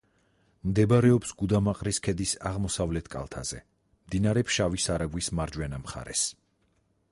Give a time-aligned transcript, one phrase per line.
[0.69, 3.61] მდებარეობს გუდამაყრის ქედის აღმოსავლეთ კალთაზე,
[4.07, 6.27] მდინარე ფშავის არაგვის მარჯვენა მხარეს.